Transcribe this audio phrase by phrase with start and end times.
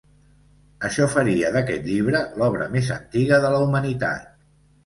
[0.89, 4.29] Això faria d'aquest llibre l'obra més antiga de la Humanitat.